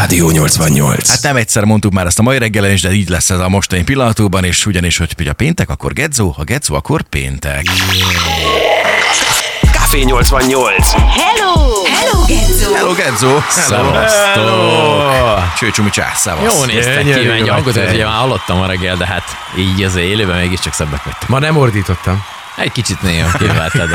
[0.00, 1.08] Rádió 88.
[1.08, 3.48] Hát nem egyszer mondtuk már ezt a mai reggelen is, de így lesz ez a
[3.48, 7.66] mostani pillanatúban, és ugyanis, hogy ugye péntek, akkor Gedzó, ha Gedzó, akkor péntek.
[9.72, 10.92] Café 88.
[10.92, 11.84] Hello!
[11.84, 12.74] Hello, Gezzó!
[12.74, 13.38] Hello Gedzó!
[13.48, 15.54] Szevasztok!
[15.58, 16.54] Csőcsumi csász, szavasz.
[16.54, 17.50] Jó néztek ki, mennyi
[17.92, 19.24] ugye már hallottam ma reggel, de hát
[19.58, 21.28] így az élőben mégiscsak szebbek vagytok.
[21.28, 22.24] Ma nem ordítottam.
[22.60, 23.90] Egy kicsit néha kiváltad.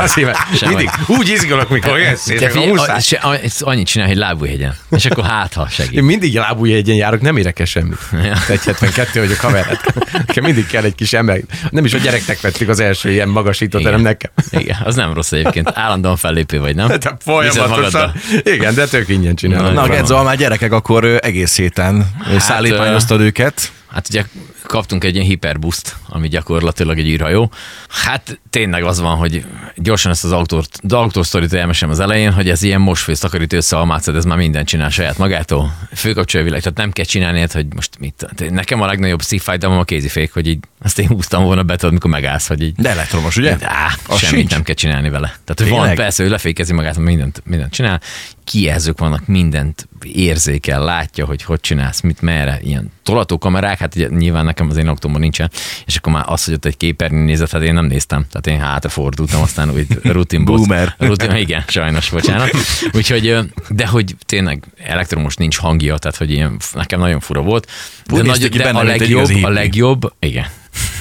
[0.60, 2.96] de mindig úgy izgulok, mikor jössz, Te és figyelj, muszáj.
[2.96, 4.74] a- se- a- ezt annyit csinál, hogy lábújhegyen.
[4.90, 6.02] És akkor hát, ha Én segít.
[6.02, 7.98] mindig lábújhegyen járok, nem érek el semmit.
[8.12, 8.34] Ja.
[8.48, 9.80] Egy 72 vagyok haver.
[10.12, 11.40] Nekem mindig kell egy kis ember.
[11.70, 13.92] Nem is a gyereknek vettük az első ilyen magasítót, Igen.
[13.92, 14.30] hanem nekem.
[14.50, 15.70] Igen, az nem rossz egyébként.
[15.74, 16.86] Állandóan fellépő vagy, nem?
[16.88, 17.68] Te Viszed folyamatosan.
[17.68, 18.14] magaddal.
[18.42, 19.72] Igen, de tök ingyen csinálom.
[19.74, 23.70] Na ha már gyerekek, akkor egész héten hát, szállítmányoztad őket.
[23.92, 24.24] Hát ugye
[24.66, 27.50] kaptunk egy ilyen hiperbuszt, ami gyakorlatilag egy űrhajó.
[27.88, 29.44] Hát tényleg az van, hogy
[29.76, 33.78] gyorsan ezt az autót, az autósztorit elmesem az elején, hogy ez ilyen mosfőz takarító össze
[33.78, 35.74] a Mercedes már mindent csinál saját magától.
[35.94, 38.26] Főkapcsolja világ, tehát nem kell csinálni, hogy most mit.
[38.50, 42.10] Nekem a legnagyobb szívfájdalom a kézifék, hogy így azt én húztam volna be, tudod, mikor
[42.10, 43.56] megállsz, hogy így De elektromos, ugye?
[43.60, 44.50] Á, Az semmit sincs.
[44.50, 45.26] nem kell csinálni vele.
[45.26, 45.96] Tehát, hogy van, Tényleg?
[45.96, 48.00] persze, ő lefékezi magát, mindent, mindent csinál,
[48.44, 54.44] kijelzők vannak, mindent érzékel, látja, hogy hogy csinálsz, mit, merre, ilyen tolatókamerák, hát ugye, nyilván
[54.56, 55.50] nekem az én autómban nincsen,
[55.86, 58.66] és akkor már az, hogy ott egy képernyő nézett, hát én nem néztem, tehát én
[58.66, 60.56] hátra fordultam, aztán úgy rutinból.
[60.56, 60.94] Boomer.
[60.98, 62.50] Rutin, igen, sajnos, bocsánat.
[62.92, 67.70] Úgyhogy, de hogy tényleg elektromos nincs hangja, tehát hogy ilyen, nekem nagyon fura volt.
[68.10, 70.46] Úgy De, néztél nagy, de a legjobb, a legjobb, igen.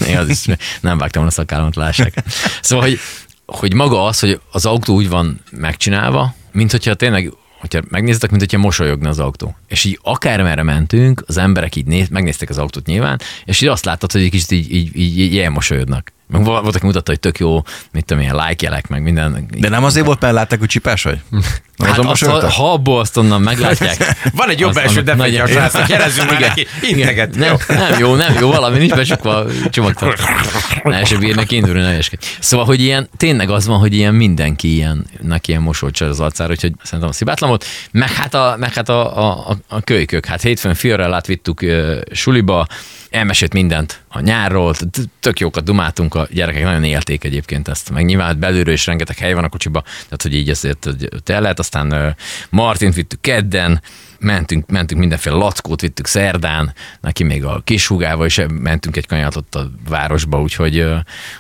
[0.08, 0.46] Én az is
[0.82, 2.14] nem vágtam a szakállamat, lássák.
[2.62, 3.00] Szóval, hogy,
[3.46, 7.34] hogy maga az, hogy az autó úgy van megcsinálva, mint hogyha tényleg
[7.70, 9.56] hogyha megnéztek, mint hogyha mosolyogna az autó.
[9.68, 13.86] És így akármerre mentünk, az emberek így néz, megnézték az autót nyilván, és így azt
[13.86, 16.14] láttad, hogy egy kicsit így, így, így, így elmosolyodnak.
[16.28, 19.48] Meg volt, aki mutatta, hogy tök jó, mit tudom, ilyen like jelek, meg minden.
[19.58, 21.20] De nem azért volt, mert látták, hogy csipás vagy?
[21.78, 22.52] Nem Hát azt, mosolyogtak?
[22.52, 24.18] ha abból azt onnan meglátják.
[24.36, 26.42] Van egy jobb első defekje a srácnak, jelezzünk Igen.
[26.42, 26.68] neki.
[26.82, 27.36] Integet.
[27.36, 30.24] Nem, nem jó, nem jó, valami nincs besukva a csomagtartó.
[31.04, 31.98] Se bírnak indulni, ne.
[32.40, 36.52] Szóval, hogy ilyen, tényleg az van, hogy ilyen mindenki ilyen, neki ilyen mosolycsar az arcára,
[36.52, 37.66] úgyhogy szerintem a szibátlan volt.
[37.92, 40.26] Meg hát a, meg hát a, a, a, kölykök.
[40.26, 42.68] Hát hétfőn Fiorellát vittük ö, suliba,
[43.10, 44.76] elmesélt mindent a nyárról,
[45.20, 49.18] tök jókat dumáltunk, a gyerekek nagyon élték egyébként ezt, meg nyilván hát belülről is rengeteg
[49.18, 52.10] hely van a kocsiba, tehát hogy így ezért hogy el lehet, aztán ö,
[52.50, 53.82] Martint vittük kedden,
[54.20, 59.56] mentünk, mentünk mindenféle lackót, vittük szerdán, neki még a kishúgával is mentünk egy kanyart ott
[59.56, 60.86] a városba, úgyhogy,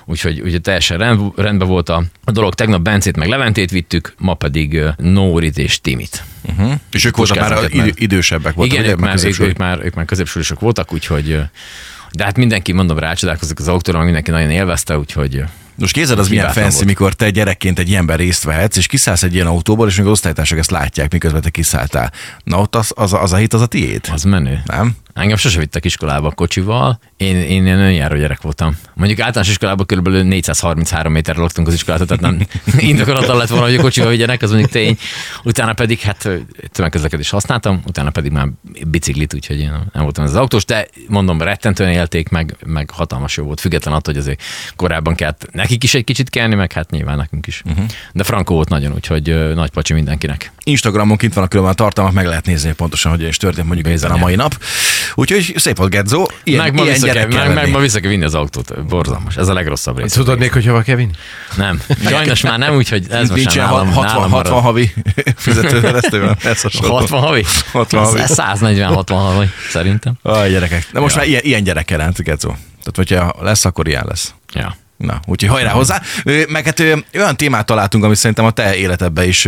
[0.06, 2.53] úgyhogy, úgyhogy teljesen rend, rendben volt a, dolog.
[2.53, 6.24] Tegnap Bencét meg Leventét vittük, ma pedig Nórit és Timit.
[6.41, 6.74] Uh-huh.
[6.91, 7.58] És ők voltak már
[7.96, 11.42] idősebbek voltak, Igen, ők már, ők, ők, már, ők már középsulisok voltak, úgyhogy
[12.12, 15.44] de hát mindenki, mondom, rácsodálkozik az autóra, mindenki nagyon élvezte, úgyhogy
[15.75, 16.86] Most képzeld, az milyen fancy, volt.
[16.86, 20.12] mikor te gyerekként egy ilyenben részt vehetsz, és kiszállsz egy ilyen autóból, és még az
[20.12, 22.12] osztálytársak ezt látják, miközben te kiszálltál.
[22.44, 24.08] Na ott az, az, az a hit, az a tiéd.
[24.12, 24.62] az menő.
[24.66, 24.96] Nem?
[25.15, 28.77] Engem sose vittek iskolába kocsival, én, én ilyen önjáró gyerek voltam.
[28.93, 32.47] Mondjuk általános iskolában körülbelül 433 méterre laktunk az iskolától, tehát nem
[32.89, 34.97] indokolatlan lett volna, hogy a kocsival vigyenek, az mondjuk tény.
[35.43, 36.29] Utána pedig hát
[36.71, 38.47] tömegközlekedést használtam, utána pedig már
[38.87, 43.37] biciklit, úgyhogy én nem voltam ez az autós, de mondom, rettentően élték, meg, meg hatalmas
[43.37, 44.41] jó volt, független attól, hogy azért
[44.75, 47.61] korábban kellett nekik is egy kicsit kelni, meg hát nyilván nekünk is.
[47.65, 47.85] Uh-huh.
[48.13, 50.51] De Frankó volt nagyon, úgyhogy nagy pacsi mindenkinek.
[50.63, 54.13] Instagramon kint különben a tartalmak, meg lehet nézni pontosan, hogy is történt mondjuk ezen a
[54.13, 54.27] Bizony.
[54.27, 54.57] mai nap.
[55.16, 56.27] Úgyhogy szép volt, Gedzó.
[56.43, 59.35] Ilyen, meg ma ilyen vissza kell, meg, meg ma vissza kell vinni az autót, borzalmas.
[59.35, 60.13] Ez a legrosszabb rész.
[60.13, 61.11] Tudod még, hogy hova kell vinni?
[61.57, 64.63] Nem, sajnos már nem, úgyhogy ez most Nincs már ilyen nálam, 60, nálam 60 marad.
[64.63, 64.94] havi
[66.63, 66.95] hasonló.
[66.95, 67.44] 60 havi?
[67.71, 68.19] 60 havi.
[68.19, 70.13] Ez 140-60 havi, szerintem.
[70.21, 70.88] Aj, gyerekek.
[70.94, 71.21] De most Ja.
[71.21, 72.49] már ilyen, ilyen gyerek kell lenni, Gedzó.
[72.49, 74.33] Tehát, hogyha lesz, akkor ilyen lesz.
[74.53, 74.75] Ja.
[74.97, 76.01] Na, úgyhogy hajrá hozzá.
[76.47, 76.79] Meg hát
[77.13, 79.47] olyan témát találtunk, ami szerintem a te életedben is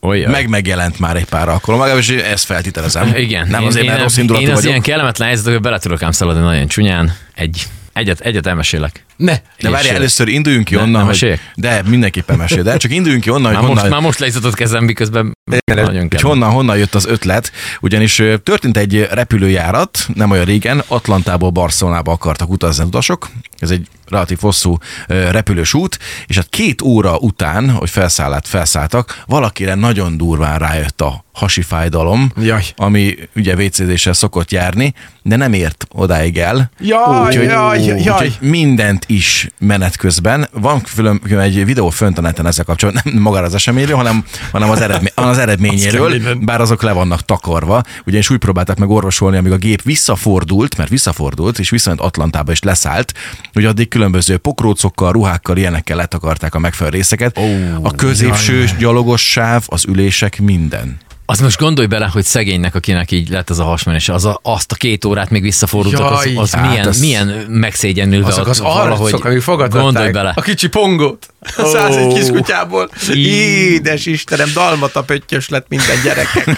[0.00, 0.30] Olyan.
[0.30, 3.12] meg megjelent már egy pár alkalommal, legalábbis ezt feltételezem.
[3.16, 3.48] Igen.
[3.48, 4.68] Nem én, azért, én, mert rossz én indulatú az vagyok.
[4.68, 7.16] ilyen kellemetlen helyzetekbe bele tudok ám szaladni nagyon csúnyán.
[7.34, 9.04] Egy, egyet, egyet elmesélek.
[9.20, 9.36] Ne.
[9.60, 11.40] De ö, először induljunk ki ne- onnan, hogy...
[11.54, 14.54] De, mindenképpen mesél, de csak induljunk ki onnan, Már hogy most, honnan, már most leizzatott
[14.54, 16.20] kezem, miközben Tényleg, nagyon kell.
[16.22, 22.50] honnan, honnan jött az ötlet, ugyanis történt egy repülőjárat, nem olyan régen, Atlantából Barcelonába akartak
[22.50, 27.90] utazni az utasok, ez egy relatív hosszú repülős út, és hát két óra után, hogy
[27.90, 32.64] felszállát felszálltak, valakire nagyon durván rájött a hasi fájdalom, Jaj.
[32.76, 36.70] ami ugye WC-zéssel szokott járni, de nem ért odáig el.
[36.80, 37.94] Jaj, Úgyhogy- jaj, jaj.
[37.98, 40.48] úgyhogy mindent is menet közben.
[40.52, 44.70] Van külön egy videó fönt a neten ezzel kapcsolatban, nem magára az eseményről, hanem, hanem
[44.70, 47.82] az, eredmény, az eredményéről, bár azok le vannak takarva.
[48.06, 52.60] Ugyanis úgy próbálták meg orvosolni, amíg a gép visszafordult, mert visszafordult, és visszament Atlantába és
[52.60, 53.14] leszállt,
[53.52, 57.38] hogy addig különböző pokrócokkal, ruhákkal, ilyenekkel letakarták a megfelelő részeket.
[57.38, 57.44] Ó,
[57.82, 58.68] a középső jaj.
[58.78, 60.98] gyalogos sáv, az ülések, minden.
[61.30, 64.72] Az most gondolj bele, hogy szegénynek, akinek így lett ez a hasmenése, az a, azt
[64.72, 68.60] a két órát még visszafordultak, az, Jaj, az hát milyen, ez- milyen megszégyenülve Azok az
[68.60, 70.32] arcok, amik Gondolj bele.
[70.36, 71.26] a kicsi pongót.
[71.56, 71.70] A Ó.
[71.70, 72.90] 101 kiskutyából.
[73.12, 73.26] Í.
[73.28, 76.48] Édes Istenem, dalmata pöttyös lett minden gyerekek.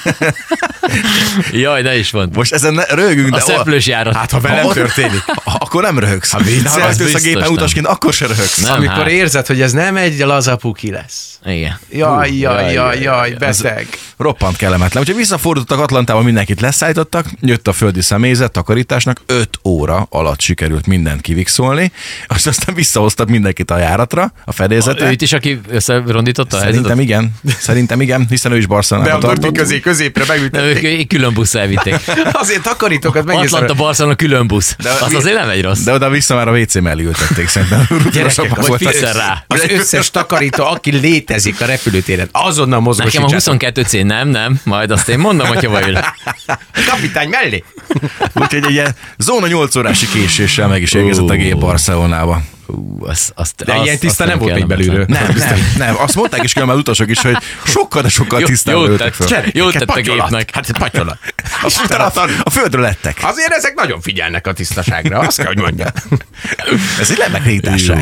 [1.53, 2.31] Jaj, ne is van.
[2.35, 4.17] Most ezen ne, röhögünk, A de szeplős járat.
[4.17, 5.23] Hát, ha velem ott- történik.
[5.45, 6.31] Ha- akkor nem röhögsz.
[6.31, 7.53] Ha ha rögtülsz a biztos gépen nem.
[7.53, 8.59] utasként, akkor se röhögsz.
[8.63, 9.09] Nem, Amikor hát.
[9.09, 11.39] érzed, hogy ez nem egy lazapuki lesz.
[11.45, 11.79] Igen.
[11.93, 13.87] Jaj, Hú, jaj, jaj, jaj, Ez beteg.
[14.17, 15.03] roppant kellemetlen.
[15.03, 21.21] Úgyhogy visszafordultak Atlantában, mindenkit leszállítottak, jött a földi személyzet takarításnak, 5 óra alatt sikerült mindent
[21.21, 21.93] kivixolni,
[22.27, 25.11] azt aztán visszahoztak mindenkit a járatra, a fedélzetre.
[25.11, 27.33] Őt is, aki összerondította a Szerintem helyzetet?
[27.43, 29.59] igen, szerintem igen, hiszen ő is Barcelonában Beadott tartott.
[29.59, 30.99] közé, középre Nem, ők megütették.
[30.99, 31.95] egy külön busz elvitték.
[32.33, 33.53] Azért takarítókat megnézem.
[33.63, 34.77] Atlanta Barcelona külön busz.
[34.83, 35.81] De- Az azért nem egy rossz.
[35.81, 37.87] De oda vissza már a WC mellé ültették szerintem.
[38.13, 39.45] Gyerekek, Vagy rá.
[39.47, 43.33] Az összes takarító, aki létezik a repülőtéren, azonnal Nekem a mozgósítsátok.
[43.33, 45.99] 22 C nem, nem, majd azt én mondom, hogy hova ül.
[46.91, 47.65] Kapitány mellé.
[48.35, 51.59] Úgyhogy egy ilyen zóna 8 órási késéssel meg is érkezett a gép.
[51.59, 52.43] Barcelonába.
[53.01, 55.05] Az, azt, De azt, ilyen tiszta azt nem volt még belülről.
[55.09, 55.95] Nem, nem, nem.
[55.99, 59.15] Azt mondták is különben az utasok is, hogy sokkal, de sokkal Jó- jót ültek tett.
[59.15, 59.27] föl.
[59.27, 60.29] Csere- Jót tett a patyolat.
[60.29, 60.51] gépnek.
[60.55, 61.19] Hát patyolat.
[61.63, 63.19] A, a földről lettek.
[63.23, 65.89] Azért ezek nagyon figyelnek a tisztaságra, azt kell, hogy mondjam.
[67.01, 67.19] Ez egy.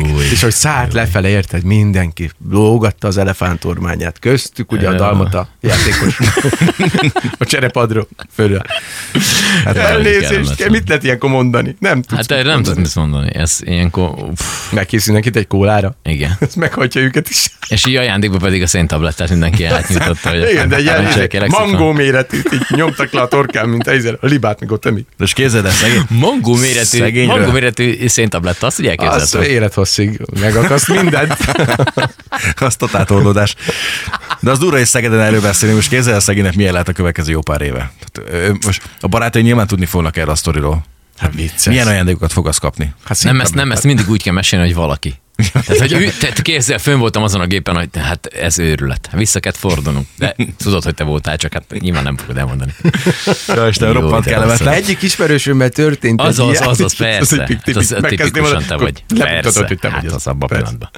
[0.09, 0.19] Jó.
[0.21, 4.19] És hogy szállt lefele, érted, mindenki lógatta az elefántormányát.
[4.19, 4.97] Köztük ugye a Ja.
[4.97, 6.19] dalmata játékos.
[7.39, 8.61] a cserepadról fölül.
[9.65, 11.75] Hát, Elnézést, mit lehet ilyenkor mondani?
[11.79, 13.35] Nem tudsz Hát nem tudsz mit mondani.
[13.35, 15.95] Ez ilyenkor, pff, Megkészül nekit egy kólára.
[16.03, 16.37] igen.
[16.47, 17.45] Ez meghagyja őket is.
[17.67, 20.29] És így ajándékba pedig a széntablettát mindenki átnyújtotta.
[20.29, 24.25] Hogy Igen, de egy ilyen mangó méretűt így nyomtak le a torkán, mint izé, a
[24.25, 25.05] libát, mikor tömi.
[25.17, 26.01] De és képzeld el, szegény.
[26.09, 27.37] Mangó méretű, Szegényről.
[27.37, 29.51] mangó méretű széntabletta, azt ugye Az elképzeltem.
[29.51, 31.35] élethosszig megakaszt mindent.
[32.59, 33.55] Azt totál torlódás.
[34.39, 35.75] De az durva, és Szegeden erről beszélni.
[35.75, 37.91] Most képzeld el szegénynek milyen lehet a következő jó pár éve.
[38.11, 40.83] Tehát, most a barátai nyilván tudni fognak erre a sztoriról.
[41.21, 41.65] Hát vicces.
[41.65, 42.93] Milyen ajándékokat fog az kapni?
[43.03, 45.19] Hát Nem ezt, nem ezt mindig úgy kell mesélni, hogy valaki.
[45.51, 49.09] Tehát, hogy ő, te, kézzel fönn voltam azon a gépen, hogy hát ez őrület.
[49.11, 50.07] Vissza kellett fordulnunk.
[50.17, 52.73] De tudod, hogy te voltál, csak hát nyilván nem fogod elmondani.
[53.47, 54.73] Ja, Isten, roppant kellemetlen.
[54.73, 57.39] Egyik ismerősömmel történt Az az, az, az, persze.
[57.39, 59.03] Hát az tipik- megkezdném tipikusan te vagy.
[59.17, 60.13] Persze, hogy te vagy hát az.
[60.13, 60.63] az abban a Persze.
[60.63, 60.89] pillanatban.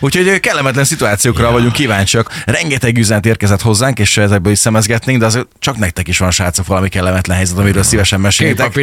[0.00, 2.42] Úgyhogy kellemetlen szituációkra vagyunk kíváncsiak.
[2.44, 6.66] Rengeteg üzenet érkezett hozzánk, és ezekből is szemezgetnénk, de azért csak nektek is van, srácok,
[6.66, 8.80] valami kellemetlen helyzet, amiről szívesen meséltek.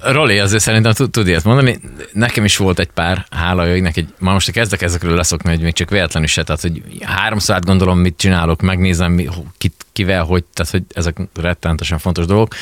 [0.00, 1.78] Roli azért szerintem tud, tud ilyet mondani.
[2.12, 5.72] Nekem is volt egy pár, hála jöjjnek, egy, már most kezdek ezekről leszokni, hogy még
[5.72, 9.28] csak véletlenül se, tehát hogy háromszor át gondolom, mit csinálok, megnézem, mi,
[9.58, 12.54] kit, kivel, hogy, tehát hogy ezek rettenetesen fontos dolgok.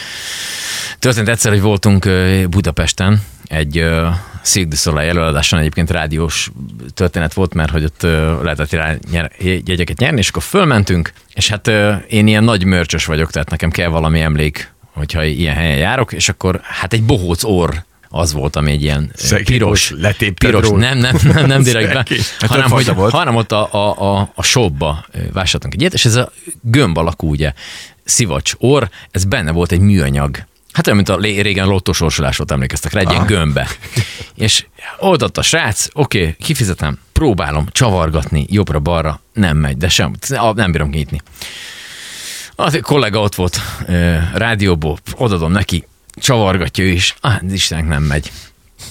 [0.98, 2.08] Történt egyszer, hogy voltunk
[2.48, 4.06] Budapesten, egy uh,
[4.42, 6.50] Cirque előadáson egyébként rádiós
[6.94, 11.48] történet volt, mert hogy ott uh, lehetett rá nyer, jegyeket nyerni, és akkor fölmentünk, és
[11.48, 15.78] hát uh, én ilyen nagy mörcsös vagyok, tehát nekem kell valami emlék, hogyha ilyen helyen
[15.78, 17.74] járok, és akkor hát egy bohóc orr
[18.16, 19.94] az volt, ami egy ilyen Szegény piros,
[20.34, 20.78] piros, róla.
[20.78, 22.06] nem, nem, nem, nem direktben.
[22.38, 23.12] Hát hanem, hogy, volt.
[23.12, 27.28] hanem ott a, a, a, a shopba vásároltunk egy ilyet, és ez a gömb alakú,
[27.28, 27.52] ugye,
[28.04, 30.36] szivacs orr, ez benne volt egy műanyag.
[30.72, 33.68] Hát olyan, mint a régen lottósorsolás volt, emlékeztek rá, egy ilyen gömbbe.
[34.34, 34.66] És
[34.98, 40.12] oldott a srác, oké, okay, kifizetem, próbálom csavargatni jobbra-balra, nem megy, de sem,
[40.54, 41.20] nem bírom kinyitni.
[42.56, 43.60] Egy kollega ott volt
[44.34, 45.84] rádióból, odadom neki,
[46.16, 48.30] csavargatja ő is, ah, Istennek nem megy.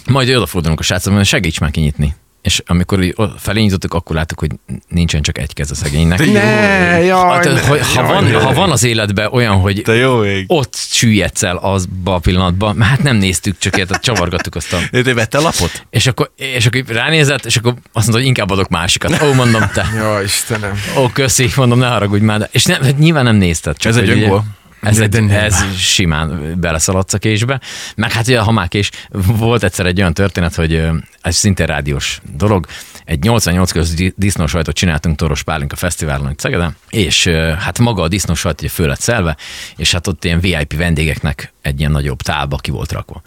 [0.08, 2.16] Majd odafordulunk a srácok, mondja, segíts már kinyitni.
[2.42, 4.50] És amikor így o- felé nyitottuk, akkor láttuk, hogy
[4.88, 6.20] nincsen csak egy kez a szegénynek.
[6.32, 8.44] Ne, jaj, Hát, ne, hogy ha, jaj, van, jaj.
[8.44, 10.44] ha van az életben olyan, hogy Te jó ég.
[10.48, 14.78] ott süllyedsz el azba a pillanatban, mert hát nem néztük, csak érted, csavargattuk azt a...
[14.92, 15.86] Ő vette a lapot?
[15.90, 19.22] És akkor, és akkor ránézett, és akkor azt mondta, hogy inkább adok másikat.
[19.22, 19.86] Ó, mondom, te.
[19.96, 20.80] Ja, Istenem.
[20.98, 22.40] Ó, köszi, mondom, ne haragudj már.
[22.40, 23.78] De, és nem, hát nyilván nem nézted.
[23.78, 24.44] Csak Ez egy hogy ugye- öngól?
[24.84, 25.30] Ez, De egy, nem.
[25.30, 27.62] ez simán beleszaladsz a késbe.
[27.96, 28.90] Meg hát ugye a hamák is.
[29.10, 30.88] Volt egyszer egy olyan történet, hogy
[31.22, 32.66] ez szinte rádiós dolog.
[33.06, 37.28] Egy 88 köz disznósajtot csináltunk Toros Pálinka Fesztiválon itt Szegeden, és
[37.60, 39.38] hát maga a disznósajt ugye föl lett szelve,
[39.76, 43.22] és hát ott ilyen VIP vendégeknek egy ilyen nagyobb tálba ki volt rakva.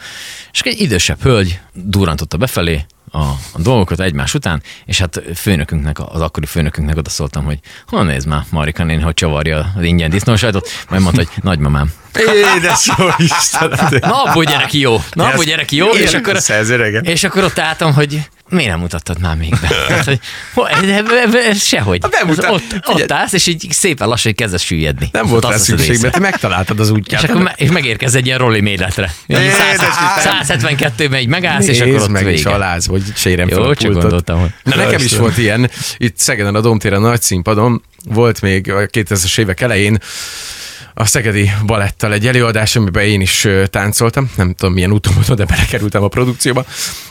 [0.52, 3.18] És egy idősebb hölgy durantotta befelé, a,
[3.52, 8.26] a dolgokat egymás után, és hát főnökünknek, az akkori főnökünknek oda szóltam, hogy hol nézd
[8.26, 11.92] már, Marika néni, hogy csavarja az ingyen disznósajtot, majd mondta, hogy nagymamám.
[12.56, 13.86] Édes jó Istenem.
[14.00, 16.38] Na, abból gyere ki jó, na, abból gyere ki jó, és akkor,
[17.00, 19.68] és akkor ott álltam, hogy miért nem mutattad már még be?
[19.94, 20.20] Hát, hogy,
[20.54, 21.98] ho- de- de- de- Sehogy.
[22.02, 23.02] Hát bemutat- Ott, Figyelj.
[23.02, 25.08] ott állsz, és így szépen lassan hogy kezdesz süllyedni.
[25.12, 27.22] Nem volt rá szükség, mert te megtaláltad az útját.
[27.22, 29.14] és akkor me- és megérkez egy ilyen rolli méretre.
[29.26, 30.40] Édes Istenem.
[30.48, 32.50] 172-ben így megállsz, és akkor ott meg vége.
[32.50, 34.50] aláz, hogy sérem Jó, a csak gondoltam, hogy...
[34.62, 39.38] Na nekem is volt ilyen, itt Szegeden a Domtéren nagy színpadon, volt még a 2000-es
[39.38, 39.98] évek elején
[40.98, 46.02] a Szegedi Balettal egy előadás, amiben én is táncoltam, nem tudom milyen úton de belekerültem
[46.02, 46.64] a produkcióba,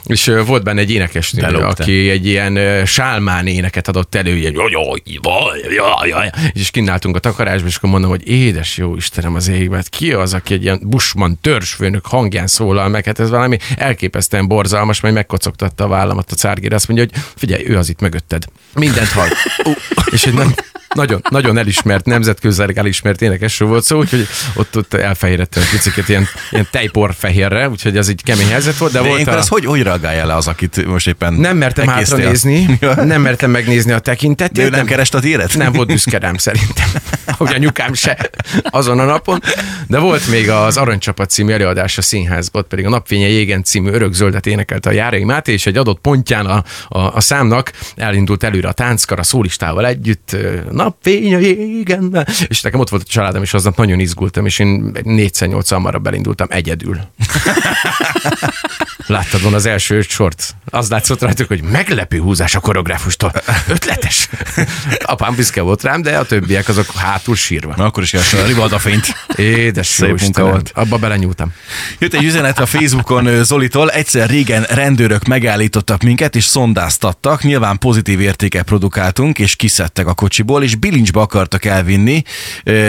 [0.05, 1.83] és volt benne egy énekesnő, Belógta.
[1.83, 4.71] aki egy ilyen sálmán éneket adott elő, ilyen, jaj,
[5.03, 9.47] jaj, jaj, jaj, és kinnáltunk a takarásba, és akkor mondom, hogy édes jó Istenem az
[9.47, 13.57] égben, hát ki az, aki egy ilyen Bushman törzsfőnök hangján szólal meg, hát ez valami
[13.77, 17.99] elképesztően borzalmas, majd megkocogtatta a vállamat a cárgér, azt mondja, hogy figyelj, ő az itt
[17.99, 18.43] mögötted.
[18.73, 19.27] Mindent hall.
[20.11, 20.53] És egy nem,
[20.95, 26.27] nagyon, nagyon elismert, nemzetközileg elismert énekesről volt szó, úgyhogy ott, ott elfehérettem egy picit ilyen,
[26.51, 29.37] ilyen tejporfehérre, úgyhogy ez egy kemény helyzet volt, de, De volt a...
[29.37, 33.51] ez hogy, hogy reagálja le az, akit most éppen Nem mertem hátra nézni, nem mertem
[33.51, 34.55] megnézni a tekintetét.
[34.55, 35.57] De ő nem kereste a téret?
[35.57, 36.87] Nem volt büszke rám szerintem.
[37.37, 38.29] Ahogy anyukám se
[38.63, 39.41] azon a napon.
[39.87, 43.91] De volt még az Aranycsapat című előadás a színházban, ott pedig a Napfénye jégen című
[43.91, 48.67] örökzöldet énekelte a Járai Máté, és egy adott pontján a, a, a számnak elindult előre
[48.67, 53.41] a tánckar a szólistával együtt, ö, Napfény a jégen, és nekem ott volt a családom,
[53.41, 56.99] és aznap nagyon izgultam, és én négyszer nyolc hamarabb belindultam egyedül.
[59.07, 60.55] Láttad volna az első öt sort?
[60.69, 63.31] Az látszott rajtuk, hogy meglepő húzás a koreográfustól.
[63.67, 64.29] Ötletes.
[64.99, 67.73] Apám büszke volt rám, de a többiek azok hátul sírva.
[67.77, 69.25] Na, akkor is kell a rivaldafényt.
[69.35, 70.49] Édes Szép munka Istenem.
[70.49, 70.71] volt.
[70.73, 71.53] Abba belenyúltam.
[71.99, 78.21] Jött egy üzenet a Facebookon Zolitól, egyszer régen rendőrök megállítottak minket, és szondáztattak, nyilván pozitív
[78.21, 82.23] értéket produkáltunk, és kiszedtek a kocsiból, és bilincsbe akartak elvinni,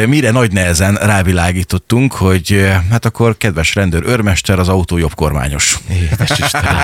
[0.07, 5.79] mire nagy nehezen rávilágítottunk, hogy hát akkor kedves rendőr, őrmester, az autó jobb kormányos.
[6.13, 6.77] Édes Istenem.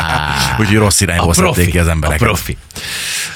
[0.61, 2.23] Úgyhogy rossz irányból szedték ki az a embereket.
[2.23, 2.57] profi.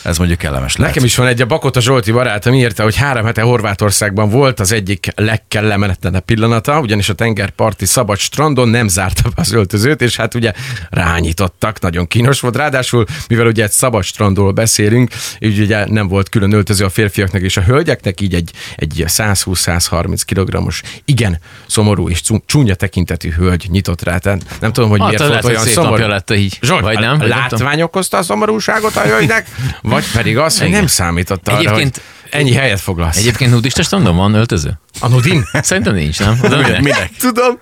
[0.02, 0.94] Ez mondjuk kellemes lehet.
[0.94, 4.72] Nekem is van egy, a Bakota Zsolti barátom írta, hogy három hete Horvátországban volt az
[4.72, 10.34] egyik legkellemetlenebb pillanata, ugyanis a tengerparti szabad strandon nem zárta be az öltözőt, és hát
[10.34, 10.52] ugye
[10.90, 12.56] rányítottak, nagyon kínos volt.
[12.56, 17.42] Ráadásul, mivel ugye egy szabad strandról beszélünk, így ugye nem volt külön öltöző a férfiaknak
[17.42, 24.02] és a hölgyeknek, így egy, egy 120-130 kg-os, igen, szomorú és csúnya tekintetű hölgy nyitott
[24.02, 24.18] rá.
[24.18, 26.06] Tehát nem tudom, hogy Hát, miért volt olyan szomorú.
[26.06, 26.58] lett így.
[26.62, 27.18] Zsolt, Vagy nem?
[27.18, 29.46] Vagy nem látvány okozta a szomorúságot a hölgynek,
[29.82, 33.16] vagy pedig az, hogy nem számította arra, Egyébként- hogy ennyi helyet foglalsz.
[33.16, 34.78] Egyébként nudista standon van öltöző?
[35.00, 35.48] A Nudin?
[35.52, 36.38] Szerintem nincs, nem?
[36.40, 36.80] De minek?
[36.80, 37.10] Minek?
[37.18, 37.58] Tudom.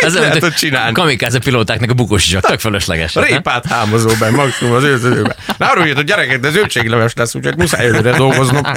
[0.00, 0.92] Ez lehet ott csinálni?
[0.92, 3.14] Kamikáze pilótáknak a bukós is, tök fölösleges.
[3.14, 5.36] Répát hámozóban, maximum az öltözőben.
[5.56, 8.62] Ne arról hogy a gyerekek, de zöldségleves lesz, úgyhogy muszáj előre dolgoznom.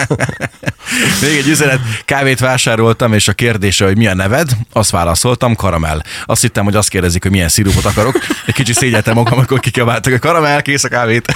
[1.22, 6.02] Még egy üzenet, kávét vásároltam, és a kérdése, hogy mi a neved, azt válaszoltam, karamell.
[6.26, 8.20] Azt hittem, hogy azt kérdezik, hogy milyen szirupot akarok.
[8.46, 11.34] Egy kicsit szégyeltem magam, amikor kikiabáltak a karamell, kész a kávét.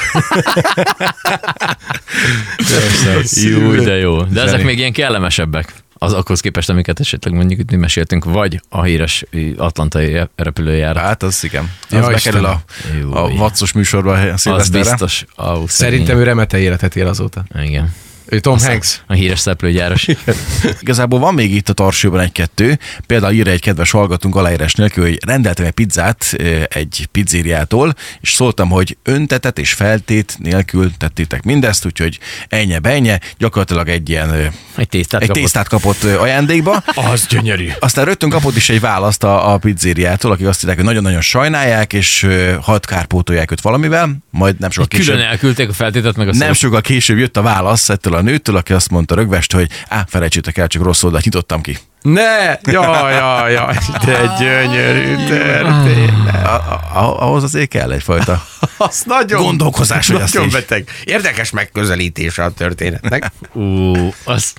[3.34, 4.24] Jó, de jó.
[4.24, 4.64] De ezek Zseni.
[4.64, 5.74] még ilyen kellemesebbek.
[5.98, 9.24] Az akkor képest, amiket esetleg mondjuk mi meséltünk, vagy a híres
[9.58, 11.04] atlantai repülőjárat.
[11.04, 11.72] Hát az igen.
[11.90, 12.64] Ja, Az bekerül a,
[13.02, 15.26] Jó, a vaccos műsorba a az biztos.
[15.38, 17.46] Ó, Szerintem ő remete életet él azóta.
[17.62, 17.94] Igen.
[18.26, 19.02] Ő Tom Hanks.
[19.08, 20.08] A híres szeplőgyáros.
[20.82, 22.80] Igazából van még itt a tarsóban egy-kettő.
[23.08, 26.36] Például írja egy kedves hallgatunk aláírás nélkül, hogy rendeltem egy pizzát
[26.70, 33.90] egy pizzériától, és szóltam, hogy öntetet és feltét nélkül tettétek mindezt, úgyhogy ennyi benye, gyakorlatilag
[33.90, 35.44] egy ilyen Egy tésztát egy kapott.
[35.44, 36.84] tésztát kapott ajándékba.
[37.12, 37.70] Az gyönyörű.
[37.80, 41.94] Aztán rögtön kapott is egy választ a, a pizzériától, akik azt hitták, hogy nagyon-nagyon sajnálják,
[41.94, 42.28] és
[42.62, 45.14] hadd kárpótolják őt valamivel, majd nem sokkal később.
[45.14, 48.56] Külön elküldték a feltétet meg a Nem sokkal később jött a válasz ettől a nőtől,
[48.56, 51.78] aki azt mondta rögvest, hogy á, felejtsétek el, csak rossz oldalt nyitottam ki.
[52.02, 52.60] Ne!
[52.62, 56.46] Jaj, jaj, jaj, de gyönyörű történet.
[56.94, 58.46] Ahhoz azért kell egyfajta
[58.78, 59.42] Az nagyon...
[59.42, 60.90] gondolkozás, hogy Nagyon beteg.
[61.04, 63.32] Érdekes megközelítése a történetnek.
[63.54, 63.94] Ú,
[64.24, 64.54] az,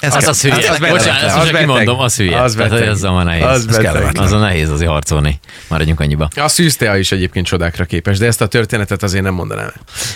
[0.00, 0.56] Ez az, az hülye.
[0.56, 1.60] ez- ez Bocsánat, az most beteg.
[1.60, 2.40] kimondom, az hülye.
[2.42, 2.88] Az Tehát, beteg.
[2.88, 3.44] azzal már nehéz.
[3.44, 3.82] Az Az beteg.
[3.84, 4.24] kellemetlen.
[4.24, 5.40] Azon nehéz azért harcolni.
[5.68, 6.28] Maradjunk annyiba.
[6.36, 9.72] A szűztea is egyébként csodákra képes, de ezt a történetet azért nem mondanám.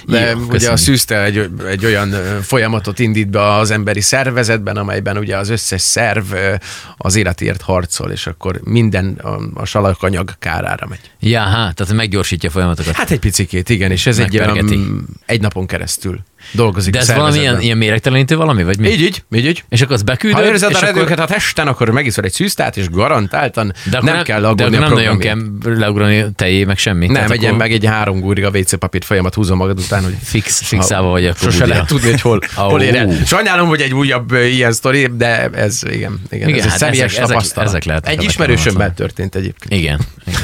[0.07, 0.71] De Jó, ugye köszönjük.
[0.73, 2.11] a szűztea egy, egy olyan
[2.43, 6.35] folyamatot indít be az emberi szervezetben, amelyben ugye az összes szerv
[6.97, 11.00] az életért harcol, és akkor minden a, a salakanyag kárára megy.
[11.21, 12.95] Ja, hát, tehát meggyorsítja a folyamatokat.
[12.95, 16.21] Hát egy picikét, igen, és ez egy olyan egy napon keresztül
[16.51, 18.89] dolgozik De ez valami ilyen, ilyen méregtelenítő valami, vagy mi?
[18.89, 19.65] Így, így, így, így.
[19.69, 22.77] És akkor azt beküldöd, Ha érzed a akkor- redőket a testen, akkor megiszol egy szűztát,
[22.77, 25.39] és garantáltan de akkor nem, kell de aggódni akkor a nem nagyon kell
[25.75, 27.07] leugrani tejé, meg semmi.
[27.07, 30.15] Nem, egyen akkor meg egy három gúrig a WC papírt folyamat húzom magad után, hogy
[30.23, 33.09] Fix, fixálva vagy akkor Sose lehet tudni, hogy hol, hol ér el.
[33.27, 37.15] Sajnálom, hogy egy újabb ilyen sztori, de ez igen, igen, Igen, ez egy hát személyes
[37.15, 37.69] ezek- tapasztalat.
[37.87, 39.73] ezek egy ismerősömben történt egyébként.
[39.83, 40.01] Igen.
[40.27, 40.35] Igen.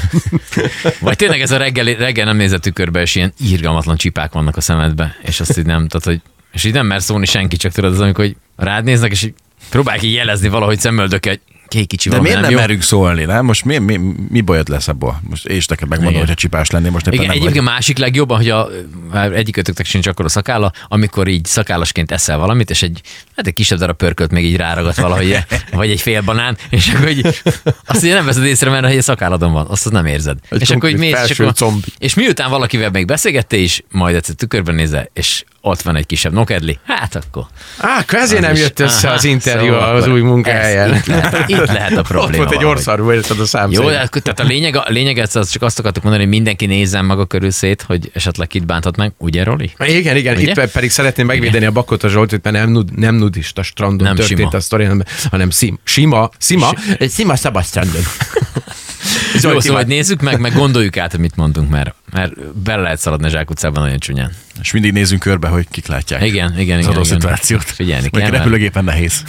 [1.00, 4.61] Vagy tényleg ez a reggel, reggel nem nézett tükörbe, és ilyen írgalmatlan csipák vannak a
[4.61, 6.20] szemedbe, és azt így nem, tehát, hogy,
[6.52, 9.35] és így nem mer szólni senki, csak tudod, az amikor hogy rád néznek, és így
[9.70, 12.59] próbálják így jelezni valahogy szemöldökkel, hogy kék kicsi De miért nem jó.
[12.59, 13.44] merünk szólni, nem?
[13.44, 15.20] Most mi, mi, mi bajod lesz abból?
[15.28, 16.26] Most és neked megmondom, Igen.
[16.26, 17.75] hogyha csipás lennél, most éppen Igen, nem egyébként vagy.
[17.75, 18.68] másik legjobban, hogy a,
[19.12, 23.00] már egyikőtöknek sincs akkor a szakálla, amikor így szakállasként eszel valamit, és egy,
[23.37, 25.37] hát egy kisebb darab pörkölt még így ráragadt valahogy,
[25.73, 27.42] vagy egy fél banán, és akkor így,
[27.87, 30.38] azt ugye nem veszed észre, mert egy szakálladon van, azt, nem érzed.
[30.49, 34.35] Egy és akkor így mész, és, akkor, és miután valakivel még beszélgettél is, majd egyszer
[34.35, 37.45] tükörben nézel, és ott van egy kisebb nokedli, hát akkor.
[37.79, 40.95] Á, ezért nem Az is- jött össze Aha, az interjú szóval az új munkahelyen.
[40.95, 42.43] Itt lehet, itt lehet a probléma.
[42.43, 45.50] Ott volt egy orszarú, érted a szám Jó, tehát a lényeg, a lényeg ez az
[45.50, 48.64] csak azt akartuk mondani, hogy mindenki nézzen maga körül szét, hogy esetleg kit
[48.97, 49.73] meg, ugye, Roli?
[49.79, 50.49] Igen, igen, Ugye?
[50.49, 54.17] itt pe- pedig szeretném megvédeni a Bakota Zsoltot, mert nem, nud, nem nudista strandon Nem
[54.17, 54.50] történt sima.
[54.50, 56.73] a sztori, hanem, hanem szim, sima, sima,
[57.11, 58.02] sima szabad strandon.
[59.43, 63.31] Jó, szóval nézzük meg, meg gondoljuk át, mit mondunk, mert, mert bele lehet szaladni a
[63.31, 64.33] zsákutcában nagyon csúnyán.
[64.62, 66.23] És mindig nézzünk körbe, hogy kik látják.
[66.23, 67.21] Igen, igen, az igen, adott igen.
[67.21, 67.62] szituációt.
[67.64, 69.23] Figyelni kell, mert- repülőgépen nehéz.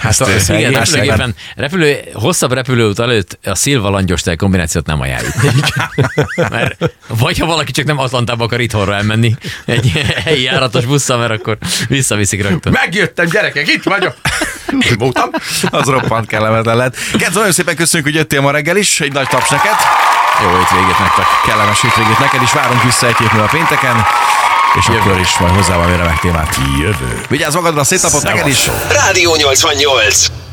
[0.00, 5.00] Hát Ezt, ö, az- Igen, repülőgépen, repülő, hosszabb repülőút előtt a Szilva langyos kombinációt nem
[5.00, 5.34] ajánljuk.
[6.50, 9.90] Mert, vagy ha valaki csak nem Atlantába akar itthonra elmenni egy
[10.24, 12.72] helyi járatos busszal, mert akkor visszaviszik rögtön.
[12.72, 14.16] Megjöttem, gyerekek, itt vagyok.
[14.90, 15.30] Én voltam.
[15.70, 16.96] az roppant kellemetlen lett.
[17.12, 19.00] Kedves, nagyon szépen köszönjük, hogy jöttél ma reggel is.
[19.00, 19.74] Egy nagy taps neked.
[20.42, 21.26] Jó hétvégét nektek.
[21.44, 22.52] Kellemes hétvégét neked is.
[22.52, 24.06] Várunk vissza egy hét múlva pénteken.
[24.78, 26.58] És akkor is majd hozzá valami remek témát.
[26.78, 27.20] Jövő.
[27.28, 28.70] Vigyázz magadra, szép napot neked is.
[28.88, 30.45] Rádió 88.